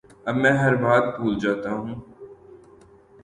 [0.27, 1.93] اب میں ہر بات بھول جاتا ہوں